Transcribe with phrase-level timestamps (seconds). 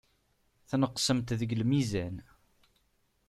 [0.69, 2.15] Tneqsemt deg lmizan.